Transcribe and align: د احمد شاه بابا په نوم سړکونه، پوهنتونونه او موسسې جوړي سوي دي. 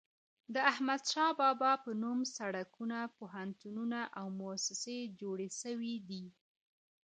د 0.53 0.55
احمد 0.71 1.01
شاه 1.11 1.31
بابا 1.41 1.71
په 1.83 1.91
نوم 2.03 2.19
سړکونه، 2.37 2.97
پوهنتونونه 3.17 3.99
او 4.19 4.25
موسسې 4.41 4.97
جوړي 5.19 5.49
سوي 5.61 5.95
دي. 6.09 6.25